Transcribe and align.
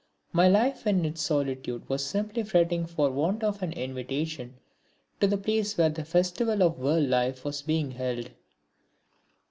My 0.33 0.47
life 0.47 0.87
in 0.87 1.05
its 1.05 1.21
solitude 1.21 1.87
was 1.87 2.03
simply 2.03 2.41
fretting 2.41 2.87
for 2.87 3.11
want 3.11 3.43
of 3.43 3.61
an 3.61 3.71
invitation 3.73 4.55
to 5.19 5.27
the 5.27 5.37
place 5.37 5.77
where 5.77 5.91
the 5.91 6.03
festival 6.05 6.63
of 6.63 6.79
world 6.79 7.07
life 7.07 7.45
was 7.45 7.61
being 7.61 7.91
held. 7.91 8.31